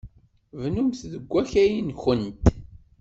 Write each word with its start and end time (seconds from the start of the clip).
Bnumt 0.61 1.01
deg 1.11 1.23
wakal-nwent. 1.31 2.45